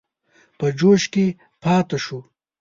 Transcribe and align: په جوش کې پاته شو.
په 0.57 0.67
جوش 0.79 1.03
کې 1.13 1.25
پاته 1.63 1.97
شو. 2.05 2.19